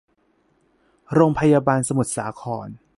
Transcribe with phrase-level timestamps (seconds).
[1.13, 2.67] โรงพยาบาลสมุทรสาคร